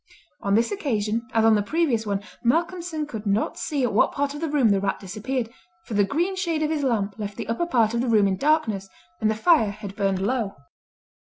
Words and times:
On 0.41 0.55
this 0.55 0.71
occasion, 0.71 1.27
as 1.31 1.45
on 1.45 1.53
the 1.53 1.61
previous 1.61 2.07
one, 2.07 2.23
Malcolmson 2.43 3.05
could 3.05 3.27
not 3.27 3.59
see 3.59 3.83
at 3.83 3.93
what 3.93 4.11
part 4.13 4.33
of 4.33 4.41
the 4.41 4.49
room 4.49 4.69
the 4.69 4.79
rat 4.79 4.99
disappeared, 4.99 5.53
for 5.85 5.93
the 5.93 6.03
green 6.03 6.35
shade 6.35 6.63
of 6.63 6.71
his 6.71 6.81
lamp 6.81 7.19
left 7.19 7.37
the 7.37 7.47
upper 7.47 7.67
part 7.67 7.93
of 7.93 8.01
the 8.01 8.07
room 8.09 8.27
in 8.27 8.35
darkness, 8.35 8.89
and 9.19 9.29
the 9.29 9.35
fire 9.35 9.69
had 9.69 9.95
burned 9.95 10.17
low. 10.19 10.55